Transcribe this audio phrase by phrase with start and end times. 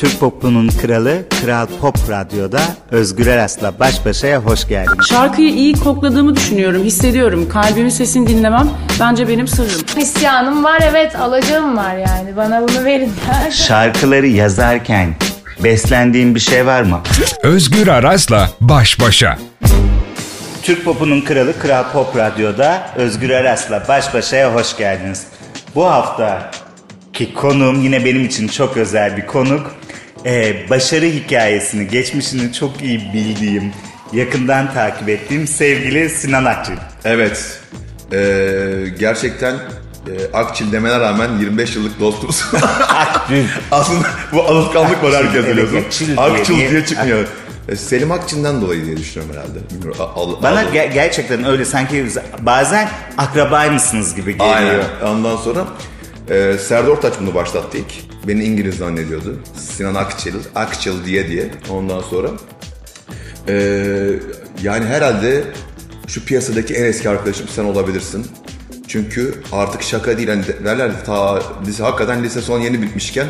[0.00, 5.06] Türk popunun kralı Kral Pop Radyo'da Özgür Eras'la baş başaya hoş geldiniz.
[5.08, 7.48] Şarkıyı iyi kokladığımı düşünüyorum, hissediyorum.
[7.48, 9.80] Kalbimin sesini dinlemem bence benim sırrım.
[9.96, 13.12] İsyanım var evet alacağım var yani bana bunu verin.
[13.50, 15.14] Şarkıları yazarken
[15.64, 17.00] beslendiğin bir şey var mı?
[17.42, 19.38] Özgür Araz'la baş başa.
[20.62, 25.26] Türk popunun kralı Kral Pop Radyo'da Özgür Eras'la baş başaya hoş geldiniz.
[25.74, 26.50] Bu hafta
[27.12, 29.79] ki konuğum yine benim için çok özel bir konuk.
[30.26, 33.72] Ee, başarı hikayesini, geçmişini çok iyi bildiğim,
[34.12, 36.72] yakından takip ettiğim sevgili Sinan Akçıl.
[37.04, 37.60] Evet.
[38.12, 42.44] Ee, gerçekten e, Akçil demene rağmen 25 yıllık dostuz.
[42.88, 43.34] Akçıl.
[43.70, 45.76] Aslında bu alışkanlık var herkes Evet, biliyorsun.
[46.16, 47.26] Akçil diye diye çıkmıyor.
[47.68, 49.58] E, Selim Akçil'den dolayı diye düşünüyorum herhalde.
[49.70, 50.00] Bilmiyorum.
[50.00, 52.06] Al- al- Bana al- ge- gerçekten öyle sanki
[52.40, 54.54] bazen akrabaymışsınız gibi geliyor.
[54.56, 54.80] Aynen.
[55.14, 55.64] Ondan sonra
[56.30, 58.09] e, Serdar Ortaç bunu başlattı ilk.
[58.28, 59.40] Beni İngiliz zannediyordu.
[59.56, 61.50] Sinan Akçıl, Akçıl diye diye.
[61.70, 62.28] Ondan sonra
[63.48, 63.54] e,
[64.62, 65.44] yani herhalde
[66.08, 68.26] şu piyasadaki en eski arkadaşım sen olabilirsin.
[68.88, 70.28] Çünkü artık şaka değil.
[70.28, 73.26] Hani derler ta lise, hakikaten lise son yeni bitmişken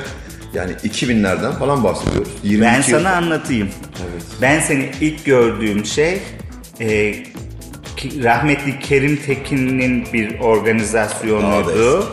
[0.54, 2.28] yani 2000'lerden falan bahsediyoruz.
[2.42, 3.68] 22 Ben yıl- sana anlatayım.
[4.42, 6.18] Ben seni ilk gördüğüm şey
[6.80, 7.14] e,
[8.22, 12.06] rahmetli Kerim Tekin'in bir organizasyonuydu.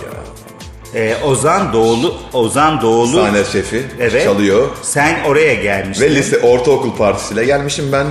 [0.93, 1.03] Eski ya.
[1.05, 3.15] E, Ozan Doğulu, Ozan Doğulu.
[3.17, 4.23] Sahne şefi Evet.
[4.23, 4.67] çalıyor.
[4.81, 6.05] Sen oraya gelmiştin.
[6.05, 8.07] Ve lise ortaokul partisiyle gelmişim ben.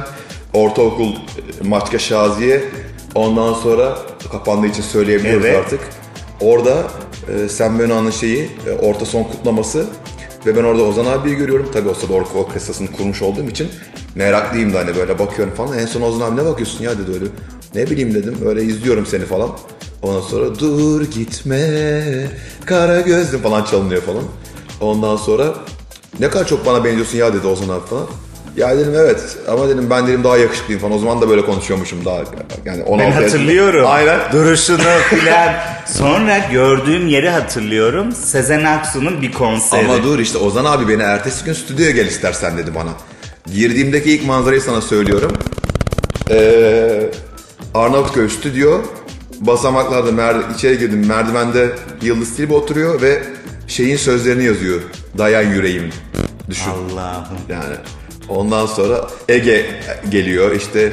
[0.55, 2.65] Ortaokul e, Maçka Şaziye.
[3.15, 3.99] Ondan sonra
[4.33, 5.57] kapandığı için söyleyebiliyoruz Evet.
[5.65, 5.81] artık.
[6.41, 6.75] Orada
[7.45, 9.87] e, Sen Bena'nın şeyi, e, orta son kutlaması.
[10.47, 11.71] Ve ben orada Ozan abiyi görüyorum.
[11.73, 13.69] Tabii o sırada orka orkestrasını kurmuş olduğum için
[14.15, 15.79] meraklıyım da hani böyle bakıyorum falan.
[15.79, 17.25] En son Ozan abi ne bakıyorsun ya dedi öyle.
[17.75, 19.51] Ne bileyim dedim öyle izliyorum seni falan.
[20.03, 21.61] Ondan sonra dur gitme
[22.65, 24.23] kara gözlüm falan çalınıyor falan.
[24.81, 25.55] Ondan sonra
[26.21, 28.07] ne kadar çok bana benziyorsun ya dedi Ozan abi falan.
[28.57, 30.95] Ya dedim evet ama dedim ben dedim daha yakışıklıyım falan.
[30.95, 32.17] O zaman da böyle konuşuyormuşum daha
[32.65, 33.25] yani 16 Ben yaşında.
[33.27, 33.85] hatırlıyorum.
[33.89, 34.21] Aynen.
[34.33, 34.79] Duruşunu
[35.11, 35.55] filan.
[35.87, 38.13] Sonra gördüğüm yeri hatırlıyorum.
[38.13, 39.85] Sezen Aksu'nun bir konseri.
[39.85, 42.91] Ama dur işte Ozan abi beni ertesi gün stüdyoya gel istersen dedi bana.
[43.55, 45.33] Girdiğimdeki ilk manzarayı sana söylüyorum.
[46.31, 47.11] Ee,
[47.75, 48.81] Arnavutköy stüdyo.
[49.41, 51.07] Basamaklarda mer- içeri girdim.
[51.07, 51.71] Merdivende
[52.03, 53.23] Yıldız Tilbe oturuyor ve
[53.67, 54.81] şeyin sözlerini yazıyor.
[55.19, 55.91] Dayan yüreğim.
[56.51, 56.71] Düşün.
[56.71, 57.39] Allah'ım.
[57.49, 57.77] Yani
[58.29, 59.67] ondan sonra Ege
[60.11, 60.93] geliyor işte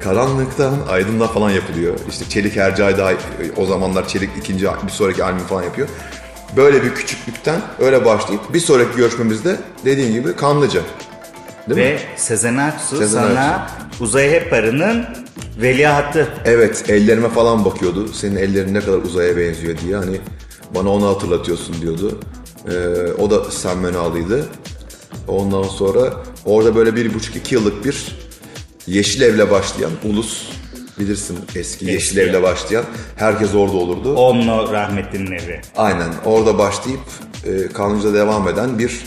[0.00, 1.94] karanlıktan aydınlığa falan yapılıyor.
[2.08, 3.12] İşte Çelik Hercai da
[3.56, 5.88] o zamanlar Çelik ikinci bir sonraki albüm falan yapıyor.
[6.56, 10.80] Böyle bir küçüklükten öyle başlayıp bir sonraki görüşmemizde dediğin gibi Kanlıca.
[11.68, 11.98] Değil Ve mi?
[12.16, 13.70] Sezen Aksu Sezen sana
[14.00, 15.06] Uzay Heparı'nın
[15.56, 16.28] veliahtı.
[16.44, 18.08] Evet ellerime falan bakıyordu.
[18.08, 20.20] Senin ellerin ne kadar uzaya benziyor diye hani
[20.74, 22.20] bana onu hatırlatıyorsun diyordu.
[22.70, 24.48] Ee, o da Sen Menalıydı.
[25.28, 26.12] Ondan sonra
[26.44, 28.16] orada böyle bir buçuk iki yıllık bir
[28.86, 30.42] Yeşil Ev'le başlayan ulus
[30.98, 32.84] bilirsin eski Yeşil Ev'le başlayan
[33.16, 34.14] herkes orada olurdu.
[34.14, 35.60] Onunla rahmetlinin evi.
[35.76, 37.00] Aynen orada başlayıp
[37.44, 39.00] e, Kanlıca'da devam eden bir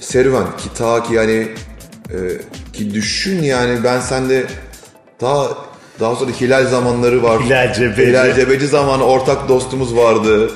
[0.00, 1.48] serüven ki ta ki yani
[2.10, 2.16] e,
[2.72, 4.46] ki düşün yani ben sende
[5.20, 5.67] daha
[6.00, 7.40] daha sonra Hilal zamanları var.
[7.42, 8.10] Hilal Cebeci.
[8.10, 10.50] Hilal Cebeci zamanı ortak dostumuz vardı.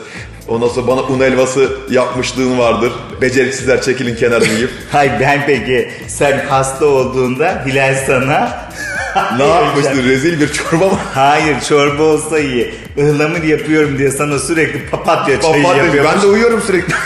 [0.48, 2.92] Ondan sonra bana un helvası yapmışlığın vardır.
[3.20, 4.70] Beceriksizler çekilin kenara deyip.
[4.92, 8.68] Hay ben peki sen hasta olduğunda Hilal sana
[9.38, 10.04] ne yapmıştı?
[10.04, 10.98] Rezil bir çorba mı?
[11.14, 12.74] Hayır çorba olsa iyi.
[12.96, 15.84] Ihlamur yapıyorum diye sana sürekli papatya çayı Papatya.
[15.84, 16.04] yapıyor.
[16.14, 16.94] Ben de uyuyorum sürekli.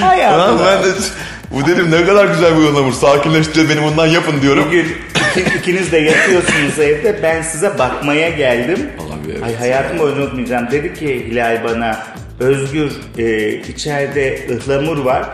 [0.00, 0.66] Hay Lan Allah.
[0.66, 0.88] ben de
[1.50, 2.92] bu dedim ne kadar güzel bir ıhlamur.
[2.92, 4.64] Sakinleştiriyor beni bundan yapın diyorum.
[4.66, 4.96] Bugün
[5.36, 7.22] iki- ikiniz de yatıyorsunuz evde.
[7.22, 8.90] Ben size bakmaya geldim.
[9.08, 9.42] Olabilir, evet.
[9.44, 10.70] Ay hayatım boyunca unutmayacağım.
[10.70, 11.98] Dedi ki Hilal bana
[12.40, 15.24] Özgür e, içeride ıhlamur var.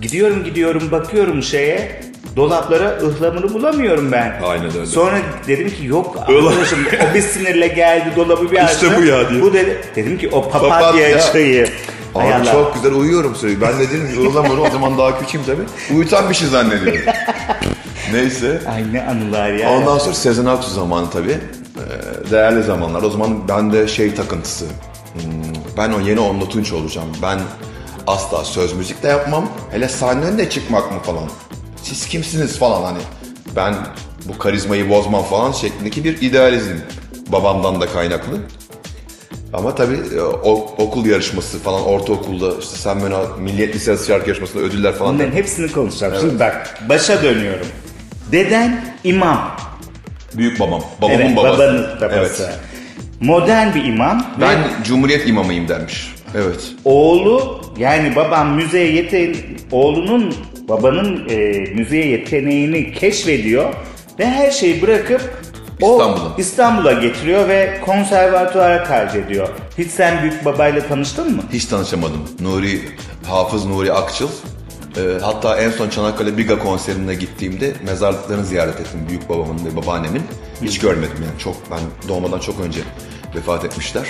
[0.00, 2.00] Gidiyorum gidiyorum bakıyorum şeye.
[2.36, 4.40] Dolaplara ıhlamuru bulamıyorum ben.
[4.44, 4.86] Aynen öyle.
[4.86, 5.16] Sonra
[5.48, 6.78] dedim ki yok arkadaşım
[7.10, 8.86] o bir sinirle geldi dolabı bir açtı.
[8.86, 9.42] İşte bu ya diye.
[9.42, 9.78] Bu dedi.
[9.96, 11.20] Dedim ki o papatya, Papatya.
[11.32, 11.66] çayı.
[12.14, 12.52] Hay Abi Allah.
[12.52, 13.60] çok güzel uyuyorum sürekli.
[13.60, 15.96] Ben de dedim ki o zaman o zaman daha küçüğüm tabii.
[15.96, 17.00] Uyutan bir şey zannediyorum.
[18.12, 18.60] Neyse.
[18.74, 19.70] Ay ne anılar ya.
[19.72, 21.38] Ondan sonra Sezen Aksu zamanı tabii.
[21.78, 23.02] Ee, değerli zamanlar.
[23.02, 24.64] O zaman bende şey takıntısı.
[25.14, 25.22] Hmm,
[25.76, 27.08] Ben o yeni Onlu Tunç olacağım.
[27.22, 27.38] Ben
[28.06, 29.48] asla söz müzik de yapmam.
[29.70, 31.28] Hele sahne önüne çıkmak mı falan.
[31.82, 32.98] Siz kimsiniz falan hani.
[33.56, 33.74] Ben
[34.24, 36.74] bu karizmayı bozmam falan şeklindeki bir idealizm.
[37.28, 38.36] Babamdan da kaynaklı.
[39.52, 44.62] Ama tabii e, o- okul yarışması falan ortaokulda işte sen bana Milliyet Lisesi şarkı yarışmasında
[44.62, 45.14] ödüller falan.
[45.14, 46.14] Bunların hepsini konuşacağım.
[46.20, 47.66] Şimdi bak başa dönüyorum.
[48.34, 49.56] Deden imam.
[50.34, 50.82] Büyük babam.
[51.02, 51.58] Babamın evet, babası.
[51.58, 52.42] babanın babası.
[52.42, 52.58] Evet.
[53.20, 54.26] Modern bir imam.
[54.40, 56.14] Ben ve Cumhuriyet imamıyım dermiş.
[56.34, 56.72] Evet.
[56.84, 59.34] oğlu Yani babam müziğe yeten
[59.72, 60.34] oğlunun
[60.68, 61.36] babanın e,
[61.74, 63.74] müziğe yeteneğini keşfediyor
[64.18, 65.20] ve her şeyi bırakıp
[65.80, 66.34] İstanbul'a.
[66.38, 69.48] İstanbul'a getiriyor ve konservatuara kaydediyor.
[69.78, 71.42] Hiç sen büyük babayla tanıştın mı?
[71.52, 72.28] Hiç tanışamadım.
[72.40, 72.80] Nuri,
[73.26, 74.28] Hafız Nuri Akçıl.
[74.96, 79.00] Ee, hatta en son Çanakkale Biga konserine gittiğimde mezarlıklarını ziyaret ettim.
[79.08, 80.22] Büyük babamın ve babaannemin.
[80.62, 81.38] Hiç görmedim yani.
[81.38, 82.80] Çok ben doğmadan çok önce
[83.36, 84.06] vefat etmişler.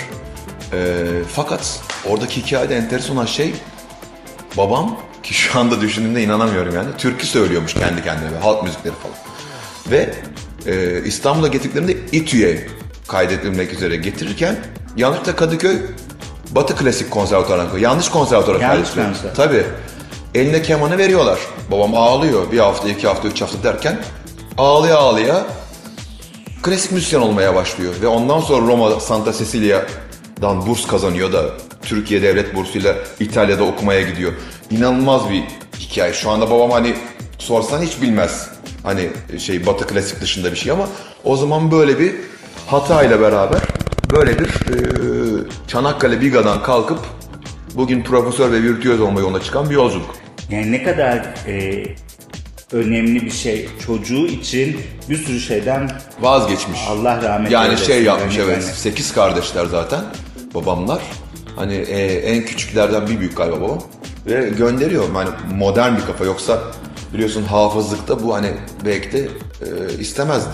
[0.73, 1.05] Ee,
[1.35, 1.79] fakat
[2.09, 3.53] oradaki hikayede enteresan olan şey
[4.57, 6.87] babam ki şu anda düşündüğümde inanamıyorum yani.
[6.97, 9.15] Türkü söylüyormuş kendi kendine ve halk müzikleri falan.
[9.91, 10.13] Ve
[10.65, 12.67] e, İstanbul'a getirdiklerinde İTÜ'ye
[13.07, 14.55] kaydedilmek üzere getirirken
[14.97, 15.77] yanlışlıkla Kadıköy
[16.51, 17.89] Batı Klasik Konservatuvarı'na koyuyor.
[17.91, 19.07] Yanlış konservatuvara Yanlış kaydediliyor.
[19.21, 19.35] konser.
[19.35, 19.65] Tabii.
[20.35, 21.39] Eline kemanı veriyorlar.
[21.71, 23.99] Babam ağlıyor bir hafta, iki hafta, üç hafta derken
[24.57, 25.45] ağlaya ağlaya
[26.63, 27.93] klasik müzisyen olmaya başlıyor.
[28.01, 31.43] Ve ondan sonra Roma Santa Cecilia'dan burs kazanıyor da
[31.81, 34.33] Türkiye Devlet Bursu'yla İtalya'da okumaya gidiyor.
[34.69, 35.43] İnanılmaz bir
[35.79, 36.13] hikaye.
[36.13, 36.93] Şu anda babam hani
[37.37, 38.49] sorsan hiç bilmez.
[38.83, 39.09] Hani
[39.39, 40.87] şey Batı klasik dışında bir şey ama
[41.23, 42.15] o zaman böyle bir
[42.67, 43.61] hatayla beraber
[44.11, 44.77] böyle bir e,
[45.67, 46.99] Çanakkale Biga'dan kalkıp
[47.75, 50.24] bugün profesör ve virtüöz olma yoluna çıkan bir yolculuk.
[50.49, 51.85] Yani ne kadar e,
[52.71, 54.77] önemli bir şey çocuğu için
[55.09, 56.79] bir sürü şeyden Vazgeçmiş.
[56.89, 57.85] Allah rahmet Yani eylesin.
[57.85, 58.63] şey yapmış Yani evet.
[58.63, 58.73] yani.
[58.73, 60.01] Sekiz kardeşler zaten
[60.53, 61.01] babamlar.
[61.55, 63.81] Hani e, en küçüklerden bir büyük galiba babam.
[64.25, 66.59] Ve gönderiyor yani modern bir kafa yoksa
[67.13, 68.51] biliyorsun hafızlıkta bu hani
[68.85, 70.49] belki de e, istemezdi.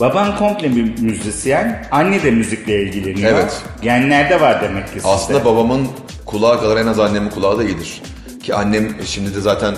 [0.00, 3.32] Baban komple bir müzisyen, anne de müzikle ilgileniyor.
[3.32, 3.62] Evet.
[3.82, 5.08] Genlerde var demek ki sizde.
[5.08, 5.88] Aslında babamın
[6.26, 8.02] kulağı kadar en az annemin kulağı da iyidir.
[8.44, 9.76] Ki annem şimdi de zaten e,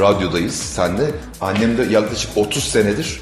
[0.00, 1.10] radyodayız senle.
[1.40, 3.20] Annem de yaklaşık 30 senedir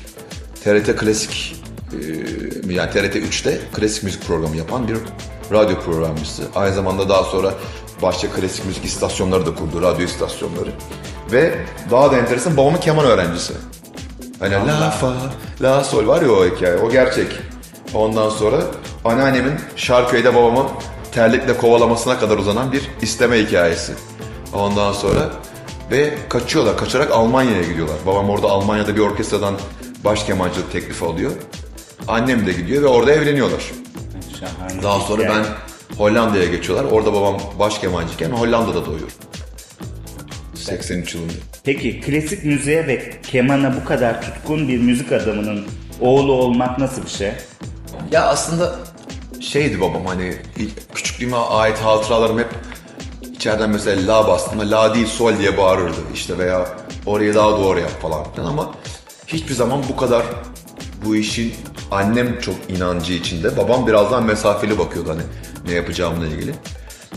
[0.64, 1.56] TRT Klasik
[1.92, 4.96] e, yani TRT 3'te klasik müzik programı yapan bir
[5.52, 6.42] radyo programcısı.
[6.54, 7.54] Aynı zamanda daha sonra
[8.02, 10.70] başka klasik müzik istasyonları da kurdu, radyo istasyonları.
[11.32, 11.54] Ve
[11.90, 13.54] daha da enteresan babamın keman öğrencisi.
[14.38, 15.12] Hani la fa,
[15.62, 17.28] la sol var ya o hikaye, o gerçek.
[17.94, 18.60] Ondan sonra
[19.04, 20.66] anneannemin Şarköy'de babamın
[21.12, 23.92] terlikle kovalamasına kadar uzanan bir isteme hikayesi.
[24.56, 25.30] Ondan sonra
[25.90, 27.96] ve kaçıyorlar, kaçarak Almanya'ya gidiyorlar.
[28.06, 29.54] Babam orada Almanya'da bir orkestradan
[30.04, 31.32] baş kemancılık teklifi alıyor.
[32.08, 33.72] Annem de gidiyor ve orada evleniyorlar.
[34.40, 35.44] Şahane Daha sonra ben
[35.98, 36.92] Hollanda'ya geçiyorlar.
[36.92, 39.08] Orada babam baş kemancıyken Hollanda'da doğuyor.
[40.54, 41.32] 83 yılında.
[41.64, 45.66] Peki klasik müziğe ve kemana bu kadar tutkun bir müzik adamının
[46.00, 47.32] oğlu olmak nasıl bir şey?
[48.12, 48.74] Ya aslında
[49.40, 50.34] şeydi babam hani
[50.94, 52.48] küçüklüğüme ait hatıralarım hep
[53.36, 56.66] içeriden mesela la bastığımda la değil sol diye bağırırdı işte veya
[57.06, 58.74] orayı daha doğru yap falan ama
[59.26, 60.22] hiçbir zaman bu kadar
[61.04, 61.54] bu işin
[61.90, 65.22] annem çok inancı içinde babam birazdan mesafeli bakıyordu hani
[65.66, 66.54] ne yapacağımla ilgili.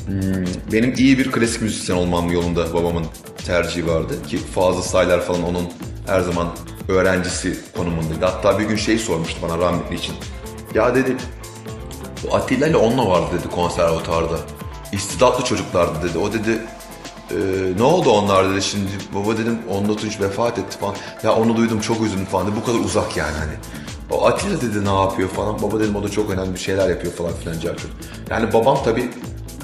[0.05, 3.05] Hmm, benim iyi bir klasik müzisyen olmam yolunda babamın
[3.45, 5.67] tercihi vardı ki Fazıl Saylar falan onun
[6.07, 6.47] her zaman
[6.87, 8.25] öğrencisi konumundaydı.
[8.25, 10.15] Hatta bir gün şey sormuştu bana rahmetli için.
[10.75, 11.15] Ya dedi
[12.23, 14.39] bu Atilla ile onunla vardı dedi konservatuarda.
[14.93, 16.17] İstidatlı çocuklardı dedi.
[16.17, 16.61] O dedi
[17.31, 17.35] "Ee,
[17.77, 20.95] ne oldu onlar dedi şimdi baba dedim 14 Tunç vefat etti falan.
[21.23, 22.55] Ya onu duydum çok üzüldüm falan dedi.
[22.61, 23.51] Bu kadar uzak yani hani.
[24.11, 25.61] O Atilla dedi ne yapıyor falan.
[25.61, 27.89] Baba dedim o da çok önemli bir şeyler yapıyor falan filan Cerçur.
[28.29, 29.09] Yani babam tabii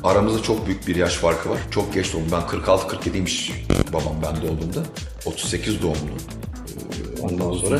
[0.03, 1.57] aramızda çok büyük bir yaş farkı var.
[1.71, 2.27] Çok geç doğdum.
[2.31, 3.51] Ben 46-47'ymiş
[3.93, 4.79] babam ben doğduğumda.
[5.25, 5.95] 38 doğumlu.
[5.97, 7.79] Ee, Ondan sonra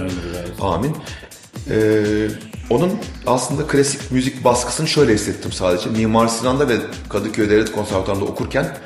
[0.61, 0.97] amin.
[1.69, 2.27] Ee,
[2.69, 2.91] onun
[3.27, 5.89] aslında klasik müzik baskısını şöyle hissettim sadece.
[5.89, 6.77] Mimar Sinan'da ve
[7.09, 8.77] Kadıköy Devlet Konservatuvarı'nda okurken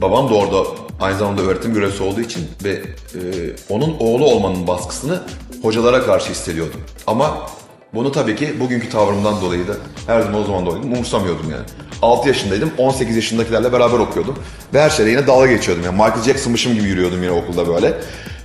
[0.00, 0.68] babam da orada
[1.00, 3.20] aynı zamanda öğretim görevlisi olduğu için ve e,
[3.68, 5.22] onun oğlu olmanın baskısını
[5.62, 6.80] hocalara karşı hissediyordum.
[7.06, 7.50] Ama
[7.94, 9.72] bunu tabii ki bugünkü tavrımdan dolayı da
[10.06, 11.64] her zaman o zaman dolayı umursamıyordum yani.
[12.02, 14.38] 6 yaşındaydım, 18 yaşındakilerle beraber okuyordum.
[14.74, 15.84] Ve her şeyle yine dalga geçiyordum.
[15.84, 17.94] Yani Michael Jackson'mışım gibi yürüyordum yine okulda böyle.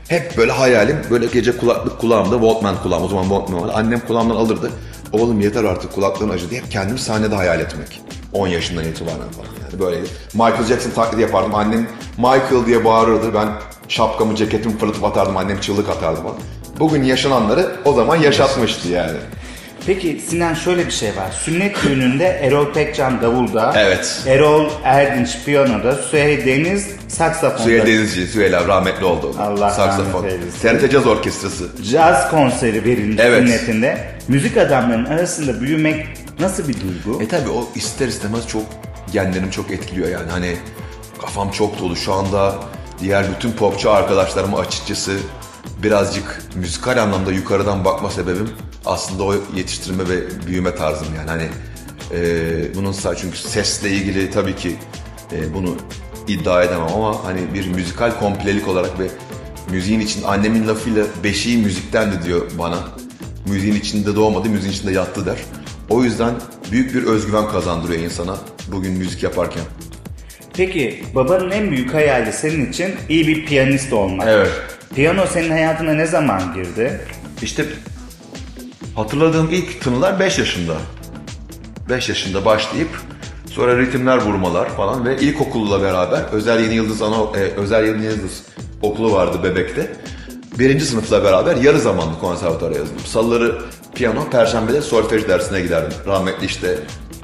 [0.10, 3.72] Hep böyle hayalim, böyle gece kulaklık kulağımda, Walkman kulağım, o zaman Walkman vardı.
[3.76, 4.72] Annem kulağımdan alırdı.
[5.14, 8.02] Oğlum yeter artık kulakların acı diye hep kendimi sahnede hayal etmek.
[8.34, 10.02] 10 yaşından itibaren falan yani böyle.
[10.34, 11.56] Michael Jackson taklidi yapardım.
[11.56, 13.34] Annem Michael diye bağırırdı.
[13.34, 13.50] Ben
[13.88, 15.38] şapkamı, ceketimi fırlatıp atardım.
[15.38, 16.36] Annem çığlık atardı falan.
[16.80, 19.18] Bugün yaşananları o zaman yaşatmıştı yani.
[19.86, 21.32] Peki Sinan şöyle bir şey var.
[21.32, 24.24] Sünnet düğününde Erol Pekcan davulda, Evet.
[24.28, 27.64] Erol Erdinç piyanoda, Süheyl Deniz saksafonda.
[27.64, 29.36] Süheyl Denizci, Süheyl abi rahmetli oldu.
[29.40, 30.24] Allah Saksafon.
[30.24, 30.60] rahmet eylesin.
[30.88, 31.70] TRT Caz Orkestrası.
[31.92, 33.44] Caz konseri verildi Evet.
[33.48, 33.98] sünnetinde.
[34.28, 36.06] Müzik adamlarının arasında büyümek
[36.40, 37.24] nasıl bir duygu?
[37.24, 38.64] E tabi o ister istemez çok
[39.14, 40.56] genlerim çok etkiliyor yani hani
[41.22, 42.56] kafam çok dolu şu anda
[43.02, 45.18] diğer bütün popçu arkadaşlarıma açıkçası
[45.84, 48.50] birazcık müzikal anlamda yukarıdan bakma sebebim
[48.86, 51.48] aslında o yetiştirme ve büyüme tarzım yani hani
[52.12, 54.76] e, bunun sadece çünkü sesle ilgili tabii ki
[55.32, 55.76] e, bunu
[56.28, 59.08] iddia edemem ama hani bir müzikal komplelik olarak ve
[59.72, 62.78] müziğin için annemin lafıyla beşiği müziktendi diyor bana.
[63.48, 65.38] Müziğin içinde doğmadı, müziğin içinde yattı der.
[65.90, 66.34] O yüzden
[66.72, 69.64] büyük bir özgüven kazandırıyor insana bugün müzik yaparken.
[70.54, 74.28] Peki babanın en büyük hayali senin için iyi bir piyanist olmak.
[74.28, 74.52] Evet.
[74.96, 77.02] Piyano senin hayatına ne zaman girdi?
[77.42, 77.66] İşte
[78.96, 80.74] hatırladığım ilk tınılar 5 yaşında.
[81.90, 82.90] 5 yaşında başlayıp
[83.52, 88.44] sonra ritimler vurmalar falan ve ilkokulla beraber Özel Yeni Yıldız ana e, Özel Yeni Yıldız
[88.82, 89.92] okulu vardı bebekte.
[90.60, 93.06] Birinci sınıfla beraber yarı zamanlı konservatuara yazıldım.
[93.06, 93.56] Salıları
[93.96, 95.98] piyano, perşembede solfej dersine giderdim.
[96.08, 96.78] Rahmetli işte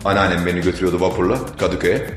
[0.05, 2.09] anneannem beni götürüyordu vapurla Kadıköy'e.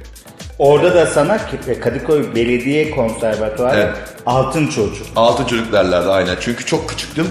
[0.59, 1.41] Orada da sana
[1.83, 4.14] Kadıköy Belediye Konservatuarı Evet.
[4.27, 5.07] Altın Çocuk.
[5.17, 6.37] Altın çocuk derlerdi aynen.
[6.41, 7.27] Çünkü çok küçüktüm.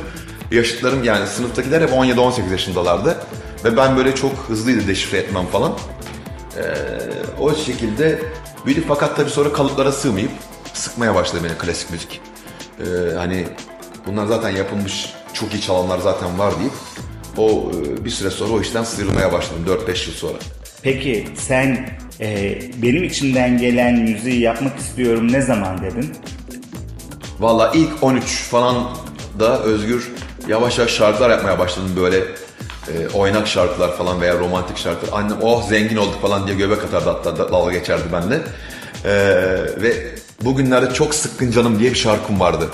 [0.51, 3.17] Yaşıtlarım yani sınıftakiler hep 17-18 yaşındalardı.
[3.65, 5.73] Ve ben böyle çok hızlıydı deşifre etmem falan.
[6.57, 6.61] Ee,
[7.39, 8.19] o şekilde
[8.65, 10.31] büyüdük fakat tabii sonra kalıplara sığmayıp
[10.73, 12.21] sıkmaya başladı beni klasik müzik.
[12.79, 13.47] Ee, hani
[14.07, 16.73] bunlar zaten yapılmış çok iyi çalanlar zaten var deyip
[17.37, 20.37] o e, bir süre sonra o işten sıyrılmaya başladım 4-5 yıl sonra.
[20.81, 26.13] Peki sen e, benim içimden gelen müziği yapmak istiyorum ne zaman dedin?
[27.43, 28.89] Valla ilk 13 falan
[29.39, 30.11] da Özgür
[30.47, 35.19] yavaş yavaş şarkılar yapmaya başladım böyle e, oynak şarkılar falan veya romantik şarkılar.
[35.19, 38.41] Annem oh zengin olduk falan diye göbek atardı hatta da- dalga geçerdi benimle.
[39.05, 39.13] E,
[39.81, 42.69] ve bugünlerde çok sıkkın canım diye bir şarkım vardı.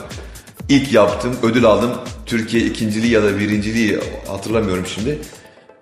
[0.70, 1.92] İlk yaptım, ödül aldım.
[2.26, 5.20] Türkiye ikinciliği ya da birinciliği hatırlamıyorum şimdi.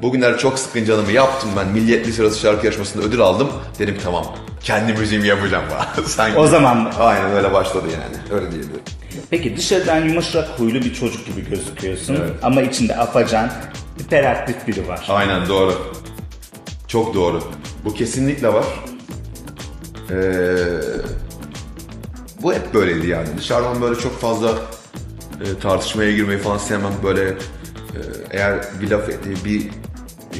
[0.01, 1.67] Bugünlerde çok sıkkın canımı yaptım ben.
[1.67, 3.49] Milliyetli sırası şarkı yarışmasında ödül aldım.
[3.79, 4.25] Dedim tamam
[4.61, 5.65] kendi müziğimi yapacağım.
[6.05, 6.37] Sanki.
[6.37, 8.41] O zaman- Aynen öyle başladı yani.
[8.41, 8.81] Öyle diyebilirim.
[9.29, 12.31] Peki dışarıdan yumuşak huylu bir çocuk gibi gözüküyorsun Evet.
[12.43, 13.51] ama içinde afacan,
[13.99, 15.05] hiperaktif biri var.
[15.09, 15.73] Aynen doğru.
[16.87, 17.43] Çok doğru.
[17.85, 18.65] Bu kesinlikle var.
[20.11, 20.15] Ee,
[22.41, 23.27] bu hep böyleydi yani.
[23.37, 24.49] Dışarıdan böyle çok fazla
[25.41, 26.93] e, tartışmaya girmeyi falan sevmem.
[27.03, 27.35] Böyle e,
[28.31, 29.67] eğer bir laf e, bir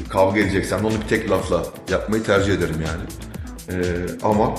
[0.10, 3.04] kavga edeceksem de onu bir tek lafla yapmayı tercih ederim yani.
[3.70, 4.56] Ee, ama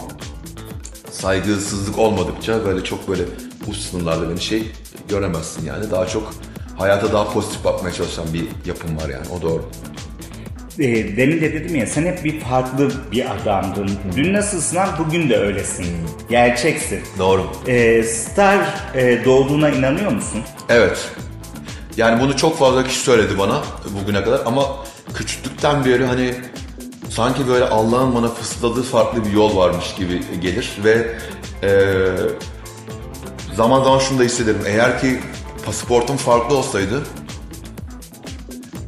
[1.11, 3.23] saygısızlık olmadıkça böyle çok böyle
[3.69, 4.73] uç sınırlarda beni şey
[5.09, 5.91] göremezsin yani.
[5.91, 6.35] Daha çok
[6.79, 9.27] hayata daha pozitif bakmaya çalışan bir yapım var yani.
[9.39, 9.71] O doğru.
[10.79, 13.91] E, demin de dedim ya sen hep bir farklı bir adamdın.
[14.17, 15.87] Dün nasılsın lan bugün de öylesin.
[16.31, 17.01] Gerçeksin.
[17.19, 17.47] Doğru.
[17.67, 18.59] E, star
[18.95, 20.41] e, doğduğuna inanıyor musun?
[20.69, 21.09] Evet.
[21.97, 23.63] Yani bunu çok fazla kişi söyledi bana
[24.03, 24.63] bugüne kadar ama
[25.15, 26.35] küçüklükten beri hani
[27.11, 31.15] sanki böyle Allah'ın bana fısıldadığı farklı bir yol varmış gibi gelir ve
[31.63, 32.09] eee,
[33.57, 34.61] zaman zaman şunu da hissederim.
[34.67, 35.21] Eğer ki
[35.67, 37.03] pasaportum farklı olsaydı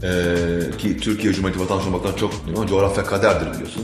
[0.03, 3.83] eee, ki Türkiye Cumhuriyeti vatandaşı olmaktan çok mutluyum ama coğrafya kaderdir biliyorsun.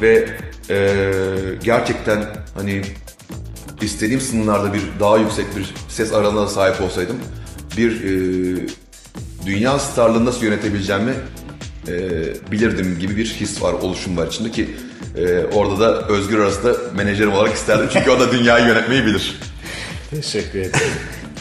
[0.00, 0.28] Ve
[0.70, 2.24] eee, gerçekten
[2.54, 2.82] hani
[3.82, 7.16] istediğim sınırlarda bir daha yüksek bir ses aralığına sahip olsaydım
[7.76, 8.66] bir eee,
[9.46, 11.14] dünya starlığını nasıl yönetebileceğimi
[11.88, 14.68] eee, bilirdim gibi bir his var, oluşum var içinde ki
[15.16, 19.40] eee, orada da Özgür arasında menajerim olarak isterdim çünkü o da dünyayı yönetmeyi bilir.
[20.10, 20.86] Teşekkür ederim.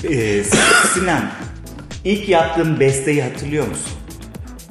[0.09, 0.43] e,
[0.93, 1.31] Sinan,
[2.05, 3.91] ilk yaptığın besteyi hatırlıyor musun?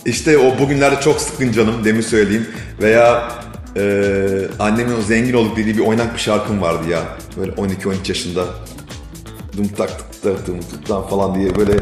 [0.06, 2.46] İşte o bugünlerde çok sıkın canım demin söyleyeyim
[2.82, 3.32] veya
[3.76, 7.00] eee, annemin o zengin olduk dediği bir oynak bir şarkım vardı ya
[7.36, 8.44] böyle 12-13 yaşında
[9.56, 9.90] dım tak
[10.22, 11.72] tak dım tuttan falan diye böyle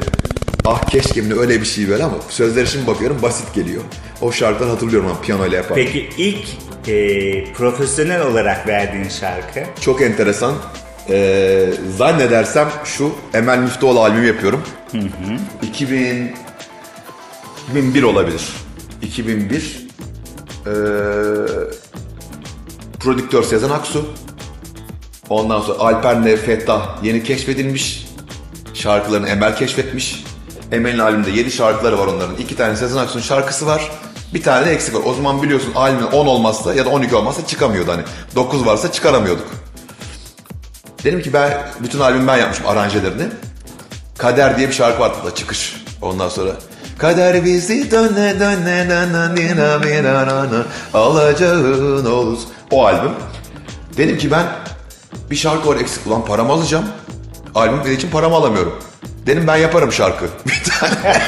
[0.71, 3.83] ah keşke mi öyle bir şey böyle ama sözleri şimdi bakıyorum basit geliyor.
[4.21, 5.85] O şarkıları hatırlıyorum ama piyano ile yapardım.
[5.85, 6.49] Peki ilk
[6.89, 9.65] e, profesyonel olarak verdiğin şarkı?
[9.81, 10.55] Çok enteresan.
[11.11, 14.63] Ee, zannedersem şu Emel Müftüoğlu albümü yapıyorum.
[15.63, 16.35] 2000
[17.69, 18.49] 2001 olabilir.
[19.03, 19.89] 2001
[20.67, 20.71] ee,
[23.01, 24.05] prodüktör Sezen Aksu.
[25.29, 28.07] Ondan sonra Alper'le Fettah yeni keşfedilmiş.
[28.75, 30.25] Şarkılarını Emel keşfetmiş.
[30.73, 32.37] Emel'in albümünde 7 şarkıları var onların.
[32.37, 33.91] 2 tane Sezen Aksu'nun şarkısı var.
[34.35, 35.03] Bir tane de eksik var.
[35.05, 38.03] O zaman biliyorsun albümün 10 olmazsa ya da 12 olmazsa çıkamıyordu hani.
[38.35, 39.47] 9 varsa çıkaramıyorduk.
[41.05, 43.27] Dedim ki ben bütün albümü ben yapmışım aranjelerini.
[44.19, 45.85] Kader diye bir şarkı vardı da çıkış.
[46.03, 46.51] Ondan sonra
[46.99, 52.39] Kader bizi döne döne döne nina mina nana alacağın olur.
[52.71, 53.13] O albüm.
[53.97, 54.47] Dedim ki ben
[55.31, 56.85] bir şarkı var eksik ulan paramı alacağım.
[57.55, 58.90] Albüm için paramı alamıyorum.
[59.27, 60.25] Dedim ben yaparım şarkı.
[60.47, 61.23] Bir tane.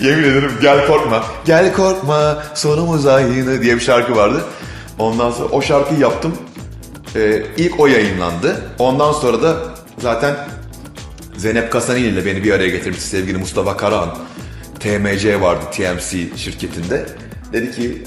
[0.00, 1.24] Yemin ederim gel korkma.
[1.44, 4.44] Gel korkma sonumuz aynı diye bir şarkı vardı.
[4.98, 6.36] Ondan sonra o şarkıyı yaptım.
[7.16, 8.62] Ee, ilk o yayınlandı.
[8.78, 9.56] Ondan sonra da
[9.98, 10.36] zaten
[11.36, 14.18] Zeynep Kasanini ile beni bir araya getirmiş sevgili Mustafa Karahan.
[14.80, 17.06] TMC vardı TMC şirketinde.
[17.52, 18.02] Dedi ki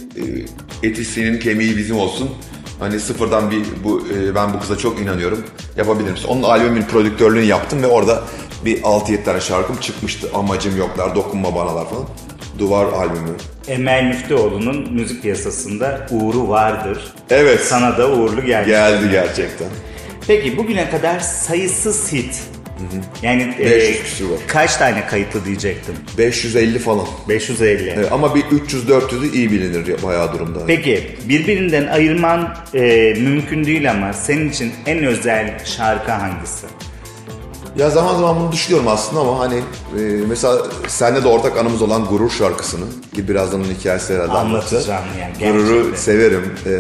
[0.84, 2.30] e, eti senin kemiği bizim olsun.
[2.82, 5.44] Hani sıfırdan bir bu e, ben bu kıza çok inanıyorum.
[5.78, 6.28] Yapabilir misin?
[6.28, 8.24] Onun albümün prodüktörlüğünü yaptım ve orada
[8.66, 10.30] bir 6-7 tane şarkım çıkmıştı.
[10.34, 12.06] Amacım yoklar, dokunma banalar falan.
[12.60, 13.36] Duvar albümü.
[13.68, 17.14] Emel Müftüoğlu'nun müzik piyasasında uğru vardır.
[17.30, 17.62] Evet.
[17.62, 18.70] Sana da uğurlu geldi.
[18.70, 19.68] Geldi gerçekten.
[20.28, 22.44] Peki bugüne kadar sayısız hit.
[23.22, 24.40] Yani e, 500 küsur var.
[24.48, 25.96] kaç tane kayıtlı diyecektim?
[26.18, 27.08] 550 falan.
[27.30, 27.94] 550.
[27.96, 30.60] Evet, ama bir 300-400'ü iyi bilinir ya, bayağı durumda.
[30.68, 36.68] Peki birbirinden ayırman e, mümkün değil ama senin için en özel şarkı hangisi?
[37.78, 39.56] Ya zaman zaman bunu düşünüyorum aslında ama hani
[40.00, 40.58] e, mesela
[40.88, 42.86] sende de ortak anımız olan Gurur şarkısını
[43.16, 44.32] ki birazdan onun hikayesi herhalde.
[44.32, 45.04] Anlatacağım
[45.42, 46.54] yani, Gurur'u severim.
[46.66, 46.74] E,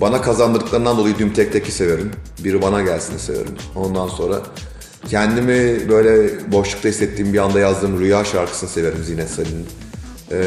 [0.00, 2.10] bana kazandırdıklarından dolayı Düm Tek Tek'i severim.
[2.44, 3.54] Biri bana gelsin severim.
[3.74, 4.40] Ondan sonra
[5.08, 9.66] kendimi böyle boşlukta hissettiğim bir anda yazdığım Rüya şarkısını severim Zinet Salih'in.
[10.32, 10.38] E,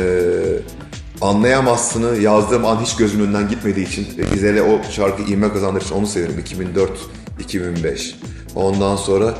[1.21, 6.07] anlayamazsını yazdığım an hiç gözümün önünden gitmediği için Gizel'e o şarkı ivme kazandırdığı için onu
[6.07, 6.43] severim
[7.39, 8.13] 2004-2005.
[8.55, 9.33] Ondan sonra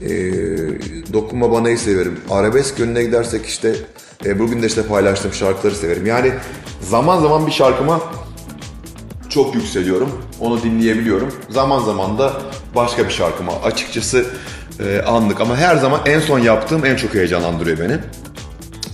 [0.00, 0.10] e,
[1.12, 2.20] Dokunma Bana'yı severim.
[2.30, 3.76] Arabesk yönüne gidersek işte
[4.24, 6.06] e, bugün de işte paylaştığım şarkıları severim.
[6.06, 6.32] Yani
[6.80, 8.00] zaman zaman bir şarkıma
[9.28, 10.10] çok yükseliyorum.
[10.40, 11.32] Onu dinleyebiliyorum.
[11.50, 12.42] Zaman zaman da
[12.74, 13.52] başka bir şarkıma.
[13.52, 14.26] Açıkçası
[14.80, 17.98] e, anlık ama her zaman en son yaptığım en çok heyecanlandırıyor beni.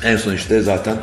[0.04, 0.96] En son işte zaten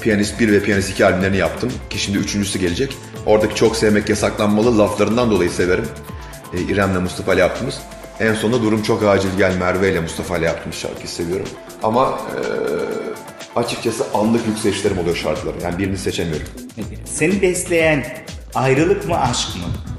[0.00, 1.72] Piyanist 1 ve Piyanist 2 albümlerini yaptım.
[1.90, 2.96] Ki şimdi üçüncüsü gelecek.
[3.26, 5.86] Oradaki çok sevmek yasaklanmalı laflarından dolayı severim.
[6.54, 7.78] E, İrem'le Mustafa ile yaptığımız.
[8.20, 11.48] En sonunda Durum Çok Acil Gel Merve ile Mustafa ile yaptığımız şarkıyı seviyorum.
[11.82, 12.38] Ama e,
[13.58, 15.60] açıkçası anlık yükselişlerim oluyor şarkıların.
[15.60, 16.46] Yani birini seçemiyorum.
[17.04, 18.04] Seni besleyen
[18.54, 19.93] ayrılık mı aşk mı?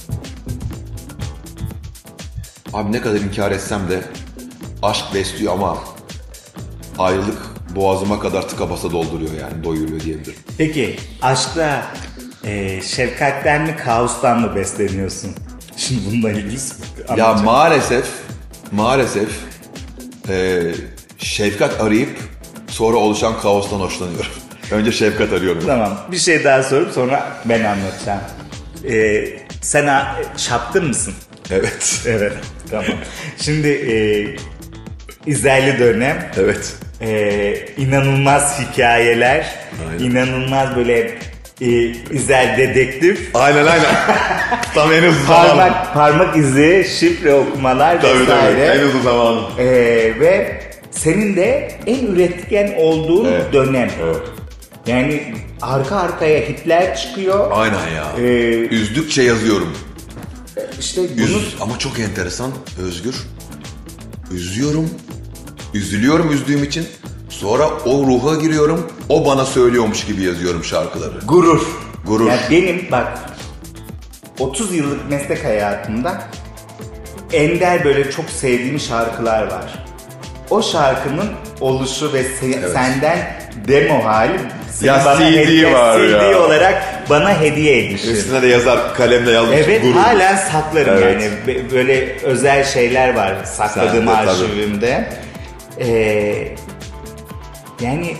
[2.75, 4.01] Abi ne kadar inkar etsem de
[4.83, 5.77] aşk besliyor ama
[6.97, 7.37] ayrılık
[7.75, 10.35] boğazıma kadar tıka basa dolduruyor yani doyuruyor diyebilirim.
[10.57, 11.85] Peki aşkta
[12.43, 15.31] e, şefkatten mi kaostan mı besleniyorsun?
[15.77, 16.59] Şimdi bununla ilgili
[17.17, 18.07] Ya maalesef
[18.71, 19.29] maalesef
[20.29, 20.61] e,
[21.17, 22.19] şefkat arayıp
[22.67, 24.31] sonra oluşan kaostan hoşlanıyorum.
[24.71, 25.63] Önce şefkat arıyorum.
[25.65, 28.21] Tamam bir şey daha sorup sonra ben anlatacağım.
[28.89, 29.25] E,
[29.61, 30.05] sen
[30.37, 31.13] şapkın mısın?
[31.51, 32.01] Evet.
[32.05, 32.33] Evet
[32.71, 32.85] tamam.
[33.41, 33.95] Şimdi e,
[35.31, 36.73] izlerli dönem Evet.
[37.01, 39.45] e, inanılmaz hikayeler,
[39.89, 40.03] Aynen.
[40.11, 40.99] inanılmaz böyle
[41.61, 41.67] e,
[42.11, 43.85] izel dedektif, Aynen aynen.
[44.75, 45.47] Tam en hızlı zamanı.
[45.47, 48.21] parmak parmak izi, şifre okumalar Tabii tabii.
[48.21, 48.65] vesaire.
[48.65, 49.41] En hızlı zamanı.
[49.59, 49.65] E,
[50.19, 50.59] ve
[50.91, 53.53] senin de en üretken olduğun Evet.
[53.53, 53.89] dönem.
[54.05, 54.17] Evet.
[54.87, 55.23] Yani
[55.61, 57.51] arka arkaya hitler çıkıyor.
[57.53, 58.05] Aynen ya.
[58.19, 59.77] Ee, Üzdükçe yazıyorum.
[60.79, 63.15] İşte bunu Üz, ama çok enteresan Özgür.
[64.31, 64.89] Üzüyorum.
[65.73, 66.87] Üzülüyorum üzdüğüm için.
[67.29, 68.91] Sonra o ruha giriyorum.
[69.09, 71.19] O bana söylüyormuş gibi yazıyorum şarkıları.
[71.25, 71.61] Gurur.
[72.07, 72.27] Gurur.
[72.29, 73.19] Ya benim bak
[74.39, 76.21] 30 yıllık meslek hayatımda
[77.33, 79.85] ender böyle çok sevdiğim şarkılar var.
[80.49, 81.27] O şarkının
[81.61, 84.39] oluşu ve se- senden demo hali
[84.81, 86.39] Ya CD var CD ya.
[86.45, 88.11] olarak bana hediye edişi.
[88.11, 89.57] Üstüne de yazar kalemle yazmış.
[89.65, 89.95] Evet gurur.
[89.95, 91.21] halen saklarım Evet.
[91.21, 94.29] yani böyle özel şeyler var sakladığım tabii.
[94.29, 95.09] arşivimde.
[95.79, 96.47] Ee,
[97.81, 98.17] yani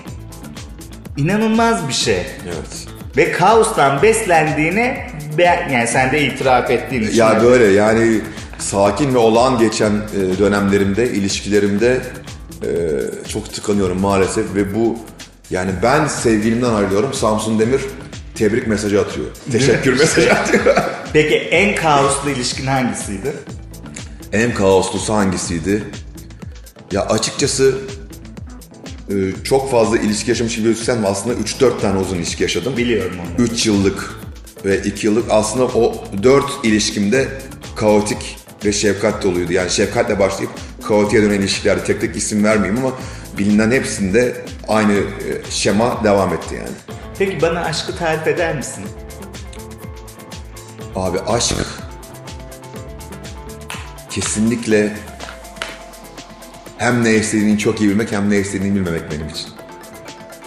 [1.17, 2.21] inanılmaz bir şey.
[2.45, 2.88] Evet.
[3.17, 7.17] Ve kaostan beslendiğine ben, yani sen de itiraf ettiğin için.
[7.17, 8.21] Ya böyle yani
[8.60, 12.02] sakin ve olağan geçen e, dönemlerimde, ilişkilerimde
[12.63, 12.69] e,
[13.30, 14.98] çok tıkanıyorum maalesef ve bu
[15.50, 17.13] yani ben sevgilimden ayrılıyorum.
[17.13, 17.82] Samsun Demir
[18.36, 19.28] tebrik mesajı atıyor.
[19.52, 20.76] Teşekkür mesajı atıyor.
[21.13, 23.34] Peki en kaoslu ilişkin hangisiydi?
[24.34, 25.84] en kaoslusu hangisiydi?
[26.91, 27.76] Ya açıkçası
[29.10, 32.78] e, çok fazla ilişki yaşamış gibi gözüksem aslında 3-4 tane uzun ilişki yaşadım.
[32.78, 33.45] Biliyorum onu.
[33.45, 34.10] 3 yıllık
[34.65, 37.28] ve 2 yıllık aslında o 4 ilişkimde
[37.76, 39.54] kaotik ve şefkat doluydu.
[39.54, 40.52] Yani şefkatle başlayıp
[40.88, 42.95] kaotiğe dönen ilişkilerde tek tek isim vermeyeyim ama
[43.38, 44.36] bilinen hepsinde
[44.67, 45.02] aynı e,
[45.50, 46.94] şema devam etti yani.
[47.19, 48.86] Peki bana aşkı tarif eder misin?
[50.95, 51.56] Abi aşk
[54.10, 54.93] kesinlikle
[56.78, 59.47] hem ne istediğini çok iyi bilmek hem ne istediğini bilmemek benim için.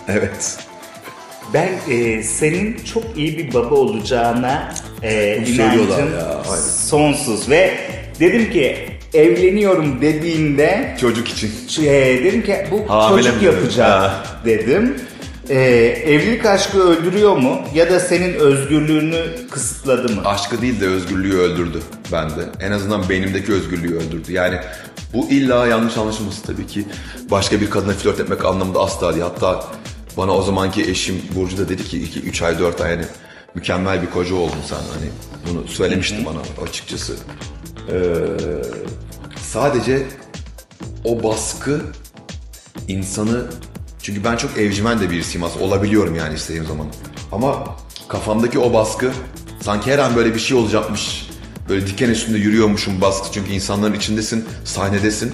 [0.09, 0.59] Evet.
[1.55, 6.45] Ben e, senin çok iyi bir baba olacağına e, inancım ya,
[6.87, 7.79] sonsuz ve
[8.21, 8.77] dedim ki
[9.15, 11.53] evleniyorum dediğinde Çocuk için.
[11.85, 14.25] e, dedim ki bu Hamile çocuk mi yapacak Ha.
[14.45, 14.97] dedim.
[15.49, 15.57] E,
[16.07, 20.23] evlilik aşkı öldürüyor mu ya da senin özgürlüğünü kısıtladı mı?
[20.25, 21.83] Aşkı değil de özgürlüğü öldürdü
[22.13, 22.41] bende.
[22.61, 24.33] En azından beynimdeki özgürlüğü öldürdü.
[24.33, 24.59] Yani
[25.15, 26.85] bu illa yanlış anlaşılması tabii ki.
[27.31, 29.25] Başka bir kadına flört etmek anlamında asla değil.
[29.25, 29.65] Hatta
[30.17, 33.05] bana o zamanki eşim Burcu da dedi ki 2-3 ay 4 ay yani
[33.55, 35.11] mükemmel bir koca oldun sen hani
[35.51, 37.17] bunu söylemişti bana açıkçası.
[37.91, 37.97] Ee,
[39.43, 40.07] sadece
[41.05, 41.81] o baskı
[42.89, 43.47] insanı
[44.09, 46.87] çünkü ben çok evcimen de birisiyim aslında olabiliyorum yani istediğim zaman.
[47.33, 47.77] Ama
[48.09, 49.11] kafamdaki o baskı
[49.61, 51.31] sanki her an böyle bir şey olacakmış.
[51.69, 55.33] Böyle diken üstünde yürüyormuşum baskı çünkü insanların içindesin, sahnedesin.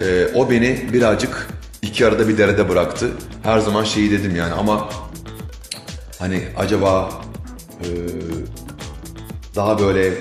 [0.00, 1.48] Ee, o beni birazcık
[1.82, 3.10] iki arada bir derede bıraktı.
[3.42, 4.88] Her zaman şeyi dedim yani ama
[6.18, 7.10] hani acaba
[7.80, 7.86] e,
[9.54, 10.14] daha böyle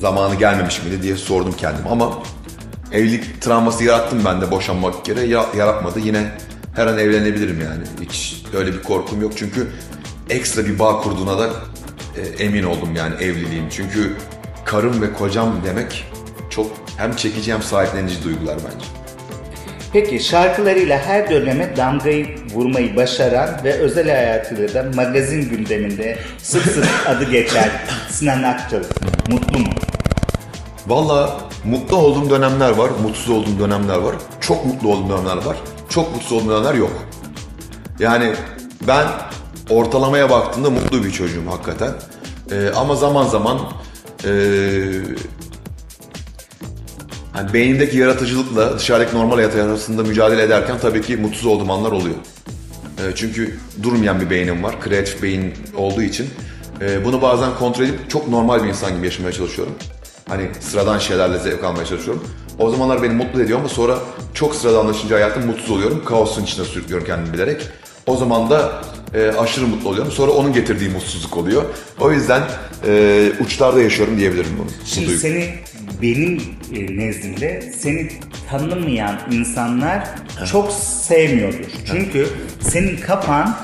[0.00, 2.22] zamanı gelmemiş miydi diye sordum kendime ama
[2.94, 6.00] evlilik travması yarattım ben de boşanmak kere ya- yaratmadı.
[6.00, 6.24] Yine
[6.76, 7.82] her an evlenebilirim yani.
[8.10, 9.66] Hiç öyle bir korkum yok çünkü
[10.30, 11.48] ekstra bir bağ kurduğuna da
[12.16, 13.68] e, emin oldum yani evliliğim.
[13.70, 14.16] Çünkü
[14.64, 16.04] karım ve kocam demek
[16.50, 18.86] çok hem çekici hem sahiplenici duygular bence.
[19.92, 26.86] Peki şarkılarıyla her döneme damgayı vurmayı başaran ve özel hayatıyla da magazin gündeminde sık sık
[27.08, 27.70] adı geçen
[28.10, 28.82] Sinan Akçıl
[29.28, 29.72] mutlu mu?
[30.86, 34.14] Valla mutlu olduğum dönemler var, mutsuz olduğum dönemler var.
[34.40, 35.56] Çok mutlu olduğum dönemler var,
[35.88, 36.92] çok mutsuz olduğum dönemler yok.
[37.98, 38.34] Yani
[38.88, 39.06] ben
[39.70, 41.92] ortalamaya baktığımda mutlu bir çocuğum hakikaten.
[42.50, 43.60] Ee, ama zaman zaman
[44.24, 44.30] ee,
[47.32, 52.16] hani beynimdeki yaratıcılıkla dışarıdaki normal hayat arasında mücadele ederken tabii ki mutsuz olduğum anlar oluyor.
[52.98, 56.26] Ee, çünkü durmayan bir beynim var, kreatif beyin olduğu için.
[56.80, 59.74] ee, bunu bazen kontrol edip çok normal bir insan gibi yaşamaya çalışıyorum.
[60.28, 62.24] Hani sıradan şeylerle zevk almaya çalışıyorum.
[62.58, 63.98] O zamanlar beni mutlu ediyor ama sonra
[64.34, 66.04] çok sıradanlaşınca hayatım mutsuz oluyorum.
[66.04, 67.62] Kaosun içine sürüklüyorum kendimi bilerek.
[68.06, 68.82] O zaman da
[69.14, 70.12] e, aşırı mutlu oluyorum.
[70.12, 71.62] Sonra onun getirdiği mutsuzluk oluyor.
[72.00, 72.42] O yüzden
[72.86, 74.66] e, uçlarda yaşıyorum diyebilirim bunu.
[74.66, 75.20] bu Şimdi duygu.
[75.20, 75.54] seni
[76.02, 76.42] benim
[76.74, 78.08] e, nezdimde seni
[78.50, 80.08] tanımayan insanlar
[80.50, 81.64] çok sevmiyordur.
[81.86, 82.28] Çünkü
[82.60, 83.56] senin kafan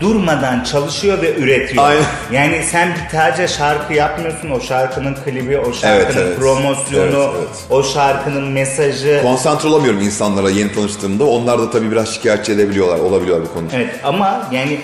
[0.00, 1.84] durmadan çalışıyor ve üretiyor.
[1.84, 2.04] Aynen.
[2.32, 4.50] Yani sen bir sadece şarkı yapmıyorsun.
[4.50, 6.38] O şarkının klibi, o şarkının evet.
[6.38, 7.48] promosyonu, Evet, evet.
[7.70, 9.20] o şarkının mesajı.
[9.22, 11.24] Konsantre olamıyorum insanlara yeni tanıştığımda.
[11.24, 13.76] Onlar da tabii biraz şikayetçi edebiliyorlar, olabiliyor bu konuda.
[13.76, 14.80] Evet ama yani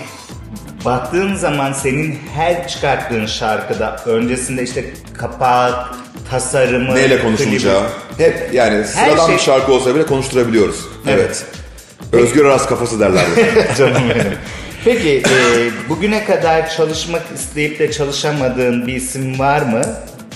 [0.84, 4.84] baktığın zaman senin her çıkarttığın şarkıda öncesinde işte
[5.18, 5.74] kapak,
[6.30, 7.82] tasarımı, Neyle konuşulacağı.
[8.18, 10.76] Hep yani sıradan şey- bir şarkı olsa bile konuşturabiliyoruz.
[11.08, 11.44] Evet.
[12.12, 13.24] Özgür Aras kafası derler.
[13.34, 13.66] klibi.
[13.78, 14.32] Canım benim.
[14.84, 19.82] Peki e, bugüne kadar çalışmak isteyip de çalışamadığın bir isim var mı?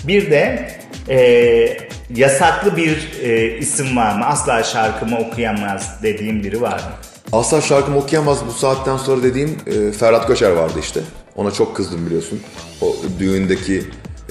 [0.07, 0.71] Bir de
[1.09, 1.19] e,
[2.15, 4.27] yasaklı bir e, isim var mı?
[4.27, 6.93] Asla şarkımı okuyamaz dediğim biri var mı?
[7.33, 11.01] Asla şarkımı okuyamaz bu saatten sonra dediğim e, Ferhat Göçer vardı işte.
[11.37, 12.41] Ona çok kızdım biliyorsun.
[12.83, 13.83] O düğündeki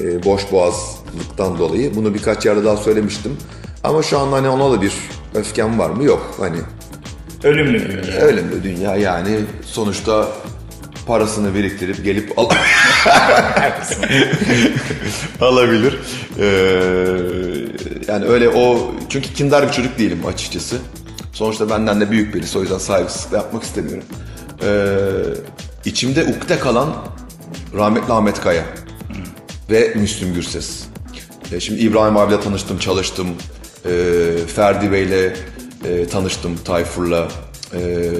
[0.01, 1.95] e, boş boğazlıktan dolayı.
[1.95, 3.38] Bunu birkaç yerde daha söylemiştim.
[3.84, 4.93] Ama şu anda hani ona da bir
[5.36, 6.03] öfkem var mı?
[6.03, 6.36] Yok.
[6.39, 6.58] Hani
[7.43, 8.28] Ölümlü dünya.
[8.52, 10.28] bir dünya yani sonuçta
[11.08, 12.50] parasını biriktirip gelip al
[15.41, 16.00] alabilir.
[16.39, 16.45] Ee,
[18.08, 20.78] yani öyle o çünkü kindar bir çocuk değilim açıkçası.
[21.34, 24.04] Sonuçta benden de büyük birisi o yüzden saygısızlık yapmak istemiyorum.
[24.63, 24.89] Ee,
[25.86, 26.93] içimde ukde kalan
[27.78, 28.63] rahmetli Ahmet Kaya
[29.69, 30.84] ve Müslüm Gürses.
[31.52, 33.28] E, şimdi İbrahim abiyle tanıştım, çalıştım.
[33.86, 33.91] E,
[34.56, 35.34] Ferdi Bey'le
[35.85, 37.27] e, tanıştım, Tayfur'la.
[37.73, 38.11] E,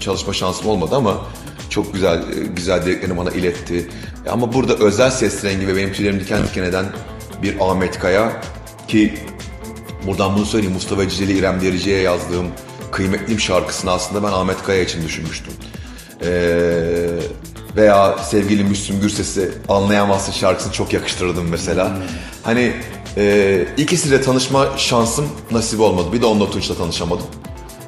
[0.00, 1.26] çalışma şansım olmadı ama
[1.70, 3.88] çok güzel e, güzel dileklerini bana iletti.
[4.26, 6.86] E, ama burada özel ses rengi ve benim tüylerimi diken diken eden
[7.42, 8.42] bir Ahmet Kaya
[8.88, 9.14] ki
[10.06, 12.46] buradan bunu söyleyeyim Mustafa Ciceli İrem Derici'ye yazdığım
[12.92, 15.52] Kıymetliyim şarkısını aslında ben Ahmet Kaya için düşünmüştüm.
[16.22, 16.28] Ee,
[17.76, 21.96] veya sevgili Müslüm Gürses'i Anlayamazsın şarkısını çok yakıştırdım mesela.
[22.42, 22.72] Hani
[23.16, 26.06] e, ikisiyle tanışma şansım nasip olmadı.
[26.12, 27.26] Bir de Onunla Tunç'la tanışamadım.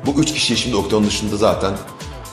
[0.06, 1.72] Bu üç kişiyi şimdi Oktan'ın dışında zaten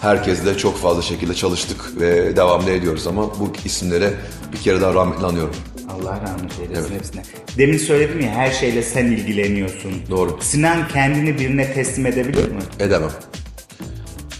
[0.02, 4.14] herkesle çok fazla şekilde çalıştık ve devamlı ediyoruz ama bu isimlere
[4.54, 5.56] bir kere daha rahmetli anıyorum.
[5.90, 6.92] Allah rahmet eylesin Evet.
[6.92, 7.22] hepsine.
[7.58, 9.92] Demin söyledim ya her şeyle sen ilgileniyorsun.
[10.10, 10.38] Doğru.
[10.42, 12.60] Sinan kendini birine teslim edebilir mi?
[12.80, 13.10] Edemem.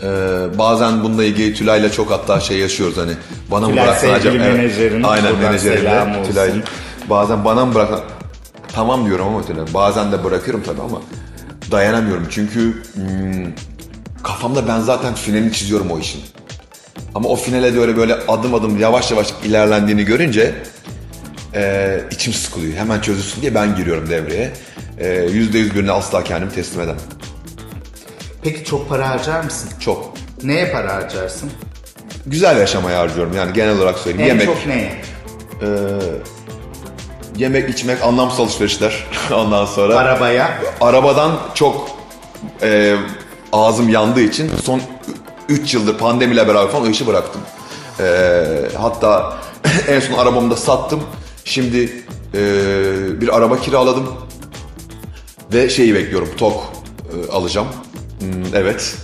[0.04, 0.08] Ee,
[0.58, 3.12] bazen bununla ilgili Tülay'la çok hatta şey yaşıyoruz hani
[3.52, 4.44] bana mı Tülay bıraksan sevgili acaba?
[4.46, 4.58] Evet.
[4.58, 6.24] menajerin, Aynen buradan menajerimle.
[6.32, 6.52] Tülay.
[7.10, 8.02] Bazen bana mı bıraksan
[8.74, 9.66] tamam diyorum ama Tülay.
[9.74, 11.02] Bazen de bırakıyorum tabii ama
[11.72, 13.54] dayanamıyorum çünkü hmm,
[14.24, 16.22] kafamda ben zaten finalini çiziyorum o işin.
[17.16, 20.56] Ama o finale öyle böyle adım adım yavaş yavaş ilerlendiğini görünce
[21.56, 22.74] e, içim sıkılıyor.
[22.74, 24.54] Hemen çözülsün diye ben giriyorum devreye.
[25.32, 27.02] Yüzde yüz birine asla kendimi teslim edemem.
[28.44, 29.70] Peki çok para harcar mısın?
[29.80, 30.14] Çok.
[30.44, 31.52] Neye para harcarsın?
[32.26, 34.32] güzel yaşamaya harcıyorum yani genel olarak söyleyeyim.
[34.32, 35.02] En yemek, çok neye?
[37.38, 39.98] Yemek, içmek, anlamsız alışverişler ondan sonra.
[39.98, 40.62] Arabaya.
[40.82, 41.90] Arabadan çok
[42.62, 42.96] e,
[43.52, 44.82] ağzım yandığı için son
[45.50, 47.42] 3 yıldır pandemiyle beraber falan o işi bıraktım.
[48.00, 48.44] Ee,
[48.78, 49.38] hatta
[49.88, 51.04] en son arabamı da sattım.
[51.46, 52.42] Şimdi e,
[53.22, 54.10] bir araba kiraladım.
[55.54, 56.30] Ve şeyi bekliyorum.
[56.38, 57.68] TOG e, alacağım.
[58.20, 58.96] Hmm, evet.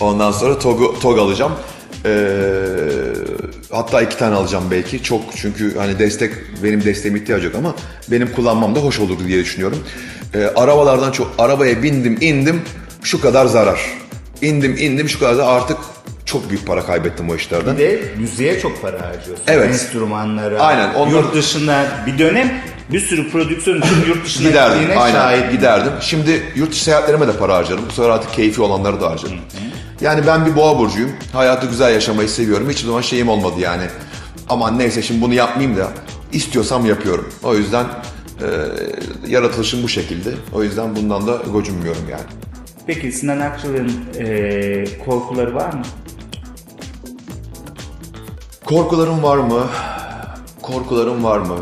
[0.00, 1.52] Ondan sonra TOG, TOG alacağım.
[2.04, 2.10] Ee,
[3.72, 5.02] hatta iki tane alacağım belki.
[5.02, 7.74] Çok çünkü hani destek benim desteğime ihtiyacı yok ama
[8.10, 9.78] benim kullanmam da hoş olur diye düşünüyorum.
[10.34, 12.62] Ee, arabalardan çok arabaya bindim indim
[13.02, 13.80] şu kadar zarar.
[14.42, 15.56] İndim indim şu kadar zarar.
[15.56, 15.78] artık
[16.24, 17.76] çok büyük para kaybettim o işlerden.
[17.78, 19.44] Bir de müziğe çok para harcıyorsun.
[19.46, 19.68] Evet.
[19.68, 20.60] Enstrümanlara.
[20.60, 22.60] Aynen, onlar- Yurt dışına bir dönem
[22.92, 25.52] bir sürü prodüksiyon için yurt dışına Giderdim aynen şahit.
[25.52, 25.92] giderdim.
[26.00, 27.82] Şimdi yurt dışı seyahatlerime de para harcarım.
[27.88, 29.36] Bu sefer artık keyfi olanları da harcarım.
[30.00, 31.10] Yani ben bir boğa burcuyum.
[31.32, 32.70] Hayatı güzel yaşamayı seviyorum.
[32.70, 33.82] Hiçbir zaman şeyim olmadı yani.
[34.48, 35.88] Aman neyse şimdi bunu yapmayayım da
[36.32, 37.28] istiyorsam yapıyorum.
[37.42, 38.46] O yüzden e,
[39.28, 40.30] yaratılışım bu şekilde.
[40.54, 42.22] O yüzden bundan da gocunmuyorum yani.
[42.86, 45.82] Peki Sinan Akçıl'ın e, korkuları var mı?
[48.64, 49.66] Korkularım var mı?
[50.62, 51.56] Korkularım var mı?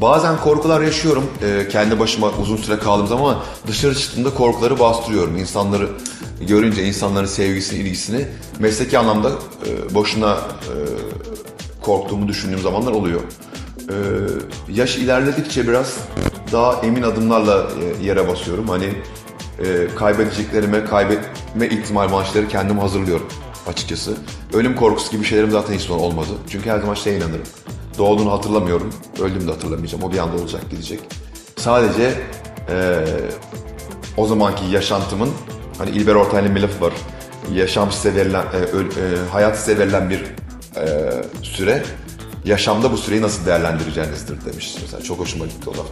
[0.00, 5.36] Bazen korkular yaşıyorum e, kendi başıma uzun süre kaldığım zaman ama dışarı çıktığımda korkuları bastırıyorum.
[5.36, 5.88] İnsanları
[6.40, 8.26] görünce insanların sevgisini, ilgisini
[8.58, 10.74] mesleki anlamda e, boşuna e,
[11.80, 13.20] korktuğumu düşündüğüm zamanlar oluyor.
[13.88, 13.94] E,
[14.72, 15.96] yaş ilerledikçe biraz
[16.52, 17.66] daha emin adımlarla
[18.00, 18.68] e, yere basıyorum.
[18.68, 18.88] Hani
[19.64, 23.26] e, kaybedeceklerime, kaybetme ihtimal maçları kendim hazırlıyorum
[23.68, 24.14] açıkçası.
[24.52, 26.30] Ölüm korkusu gibi şeylerim zaten hiç olmadı.
[26.48, 27.46] Çünkü her zaman şeye inanırım.
[28.00, 30.04] Doğduğunu hatırlamıyorum, öldüğümü de hatırlamayacağım.
[30.04, 31.00] O bir anda olacak, gidecek.
[31.56, 32.14] Sadece
[32.70, 33.04] e,
[34.16, 35.30] o zamanki yaşantımın,
[35.78, 36.92] hani İlber Ortaylı'nın bir lafı var.
[37.54, 40.20] Yaşam size verilen, e, öl- e, hayat size verilen bir
[40.76, 41.82] e, süre.
[42.44, 44.74] Yaşamda bu süreyi nasıl değerlendireceğinizdir demiş.
[44.82, 45.86] Mesela çok hoşuma gitti o laf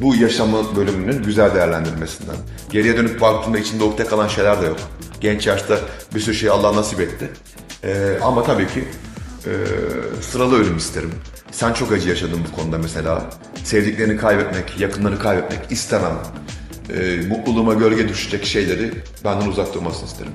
[0.00, 2.36] bu yaşamın bölümünün güzel değerlendirilmesinden.
[2.70, 4.76] Geriye dönüp baktığımda içinde ukde kalan şeyler de yok.
[5.20, 5.78] Genç yaşta
[6.14, 7.30] bir sürü şey Allah nasip etti.
[7.84, 8.84] Ee, ama tabii ki
[9.46, 9.52] e,
[10.22, 11.10] sıralı ölüm isterim.
[11.50, 13.30] Sen çok acı yaşadın bu konuda mesela.
[13.64, 16.12] Sevdiklerini kaybetmek, yakınlarını kaybetmek istemem.
[16.94, 18.90] Ee, mutluluğuma gölge düşecek şeyleri
[19.24, 20.32] benden uzak durmasını isterim.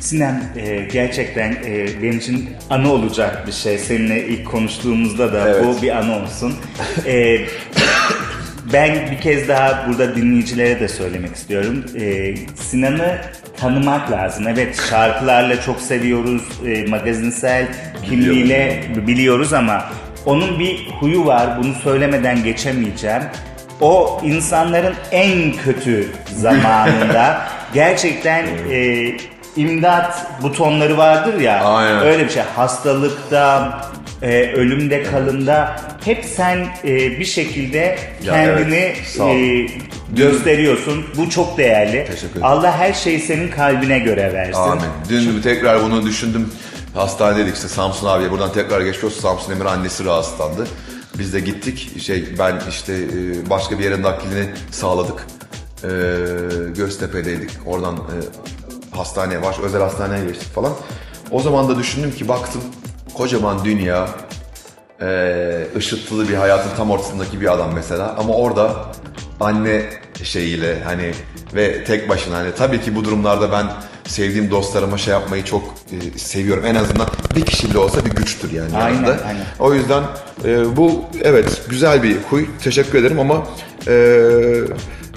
[0.00, 3.78] Sinan e, gerçekten e, benim için anı olacak bir şey.
[3.78, 5.64] Seninle ilk konuştuğumuzda da Evet.
[5.64, 6.54] bu bir anı olsun.
[7.06, 7.46] E,
[8.72, 11.84] ben bir kez daha burada dinleyicilere de söylemek istiyorum.
[12.00, 13.18] E, Sinan'ı
[13.56, 14.48] tanımak lazım.
[14.48, 16.42] Evet şarkılarla çok seviyoruz.
[16.66, 17.66] E, magazinsel
[18.08, 19.84] kimliğiyle biliyoruz ama
[20.26, 21.58] onun bir huyu var.
[21.58, 23.22] Bunu söylemeden geçemeyeceğim.
[23.80, 27.42] O insanların en kötü zamanında
[27.74, 29.10] gerçekten e,
[29.56, 31.64] imdat butonları vardır ya.
[31.64, 32.00] Aynen.
[32.00, 32.42] Öyle bir şey.
[32.56, 33.70] Hastalıkta,
[34.24, 39.36] e, ölümde, kalımda hep sen e, bir şekilde kendini evet, sağ ol.
[39.36, 39.66] e,
[40.12, 41.04] gösteriyorsun.
[41.16, 42.06] Bu çok değerli.
[42.06, 42.44] Teşekkür ederim.
[42.44, 44.60] Allah her şeyi senin kalbine göre versin.
[44.60, 44.84] Amin.
[45.08, 46.48] Dün tekrar bunu düşündüm.
[46.94, 49.20] Hastanedeydik işte Samsun abiye buradan tekrar geçmiş olsun.
[49.20, 50.66] Samsun Emir annesi rahatsızlandı.
[51.18, 52.02] Biz de gittik.
[52.02, 55.26] Şey ben işte e, başka bir yere naklini sağladık.
[55.84, 55.88] E,
[56.76, 57.50] Göztepe'deydik.
[57.66, 58.16] Oradan e,
[58.96, 60.72] hastaneye, baş özel hastaneye geçtik falan.
[61.30, 62.62] O zaman da düşündüm ki baktım
[63.14, 64.08] kocaman dünya
[65.00, 68.76] e, ışıltılı bir hayatın tam ortasındaki bir adam mesela ama orada
[69.40, 69.82] anne
[70.22, 71.12] şeyiyle hani
[71.54, 73.66] ve tek başına hani tabii ki bu durumlarda ben
[74.06, 76.64] sevdiğim dostlarıma şey yapmayı çok e, seviyorum.
[76.66, 78.76] En azından bir kişi bile olsa bir güçtür yani.
[78.76, 79.24] Aynen, yanında.
[79.26, 79.44] aynen.
[79.58, 80.02] O yüzden
[80.44, 82.46] e, bu evet güzel bir huy.
[82.62, 83.46] Teşekkür ederim ama
[83.88, 84.20] e,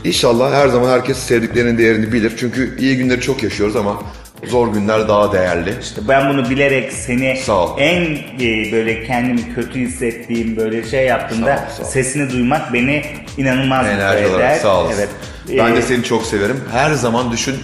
[0.04, 2.34] inşallah her zaman herkes sevdiklerinin değerini bilir.
[2.38, 4.02] Çünkü iyi günleri çok yaşıyoruz ama
[4.46, 5.74] zor günler daha değerli.
[6.08, 7.76] Ben bunu bilerek seni Sağ ol.
[7.80, 8.02] en
[8.40, 11.88] e, böyle kendimi kötü hissettiğim böyle şey yaptığımda Sağ ol, sağ ol.
[11.88, 13.04] sesini duymak beni
[13.38, 14.30] inanılmaz mutlu Enerji eder.
[14.30, 14.98] olarak sağ olasın.
[15.00, 15.10] Evet.
[15.58, 16.64] Ben de Ee, seni çok severim.
[16.72, 17.56] Her zaman düşün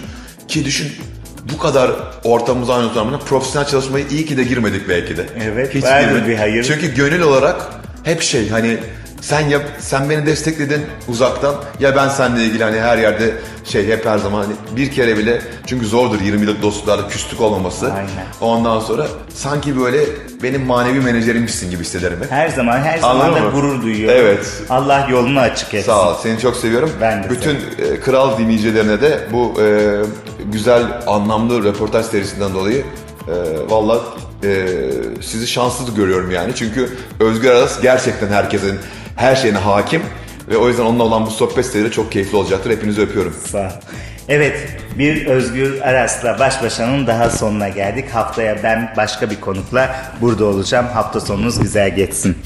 [0.48, 0.92] ki düşün
[1.52, 1.90] bu kadar
[2.24, 5.26] ortamımıza aynı zamanda profesyonel çalışmayı iyi ki de girmedik belki de.
[5.44, 6.28] Evet, vardır girmedik.
[6.28, 6.64] bir hayır.
[6.64, 7.56] Çünkü gönül olarak
[8.04, 8.76] hep şey hani
[9.24, 13.34] sen yap, sen beni destekledin uzaktan ya ben seninle ilgili hani her yerde
[13.64, 17.92] şey hep her zaman hani bir kere bile çünkü zordur 20 yıllık dostluklarda küslük olmaması.
[17.92, 18.08] Aynen.
[18.40, 20.00] Ondan sonra sanki böyle
[20.42, 22.30] benim manevi menajerimmişsin gibi hissederim hep.
[22.30, 23.50] Her zaman her zaman Anladın da mı?
[23.50, 24.18] gurur duyuyorum.
[24.20, 24.62] Evet.
[24.70, 25.86] Allah yolunu açık etsin.
[25.92, 26.14] Sağ ol.
[26.22, 26.90] Seni çok seviyorum.
[27.00, 29.96] Ben de Bütün e, kral dinleyicilerine de bu e,
[30.52, 32.84] güzel, anlamlı röportaj serisinden dolayı
[33.28, 33.34] e,
[33.70, 34.00] valla
[34.44, 34.66] e,
[35.22, 36.52] sizi şanslı görüyorum yani.
[36.54, 36.88] Çünkü
[37.20, 38.78] Özgür Aras gerçekten herkesin
[39.16, 40.02] her şeyine hakim
[40.48, 42.70] ve o yüzden onunla olan bu sohbet serileri çok keyifli olacaktır.
[42.70, 43.34] Hepinizi öpüyorum.
[43.50, 43.70] Sağ ol.
[44.28, 44.56] Evet,
[44.98, 48.10] bir Özgür Aras'la baş başanın daha sonuna geldik.
[48.12, 50.86] Haftaya ben başka bir konukla burada olacağım.
[50.86, 52.38] Hafta sonunuz güzel geçsin.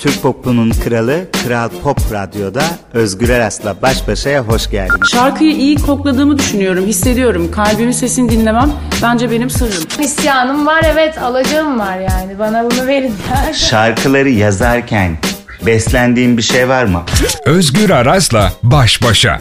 [0.00, 2.62] Türk popunun kralı Kral Pop Radyo'da
[2.94, 5.08] Özgür Aras'la baş başaya hoş geldiniz.
[5.12, 7.50] Şarkıyı iyi kokladığımı düşünüyorum, hissediyorum.
[7.50, 9.84] Kalbimin sesini dinlemem bence benim sırrım.
[9.98, 12.38] İsyanım var evet alacağım var yani.
[12.38, 13.14] Bana bunu verin.
[13.54, 15.18] Şarkıları yazarken
[15.66, 17.02] beslendiğin bir şey var mı?
[17.46, 19.40] Özgür Aras'la baş başa.